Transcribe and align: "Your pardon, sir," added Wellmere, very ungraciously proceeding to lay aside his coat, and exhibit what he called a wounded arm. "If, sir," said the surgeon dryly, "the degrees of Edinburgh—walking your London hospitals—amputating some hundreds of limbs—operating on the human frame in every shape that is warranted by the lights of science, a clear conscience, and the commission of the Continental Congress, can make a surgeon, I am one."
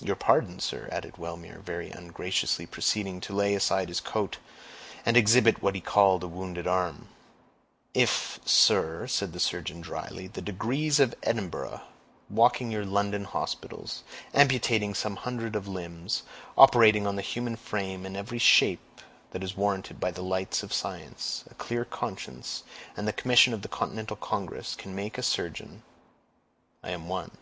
"Your 0.00 0.14
pardon, 0.14 0.60
sir," 0.60 0.88
added 0.92 1.16
Wellmere, 1.18 1.58
very 1.58 1.90
ungraciously 1.90 2.66
proceeding 2.66 3.20
to 3.22 3.32
lay 3.34 3.56
aside 3.56 3.88
his 3.88 3.98
coat, 3.98 4.38
and 5.04 5.16
exhibit 5.16 5.60
what 5.60 5.74
he 5.74 5.80
called 5.80 6.22
a 6.22 6.28
wounded 6.28 6.68
arm. 6.68 7.08
"If, 7.94 8.38
sir," 8.44 9.08
said 9.08 9.32
the 9.32 9.40
surgeon 9.40 9.80
dryly, 9.80 10.28
"the 10.28 10.40
degrees 10.40 11.00
of 11.00 11.16
Edinburgh—walking 11.24 12.70
your 12.70 12.84
London 12.84 13.24
hospitals—amputating 13.24 14.94
some 14.94 15.16
hundreds 15.16 15.56
of 15.56 15.66
limbs—operating 15.66 17.04
on 17.04 17.16
the 17.16 17.22
human 17.22 17.56
frame 17.56 18.06
in 18.06 18.14
every 18.14 18.38
shape 18.38 19.00
that 19.32 19.42
is 19.42 19.56
warranted 19.56 19.98
by 19.98 20.12
the 20.12 20.22
lights 20.22 20.62
of 20.62 20.72
science, 20.72 21.42
a 21.50 21.54
clear 21.56 21.84
conscience, 21.84 22.62
and 22.96 23.08
the 23.08 23.12
commission 23.12 23.52
of 23.52 23.62
the 23.62 23.68
Continental 23.68 24.16
Congress, 24.16 24.76
can 24.76 24.94
make 24.94 25.18
a 25.18 25.24
surgeon, 25.24 25.82
I 26.84 26.90
am 26.92 27.08
one." 27.08 27.32